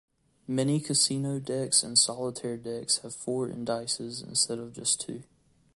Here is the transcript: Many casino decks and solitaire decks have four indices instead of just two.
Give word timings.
Many 0.47 0.79
casino 0.79 1.37
decks 1.37 1.83
and 1.83 1.95
solitaire 1.95 2.57
decks 2.57 2.97
have 3.03 3.13
four 3.13 3.47
indices 3.51 4.19
instead 4.23 4.57
of 4.57 4.73
just 4.73 4.99
two. 4.99 5.21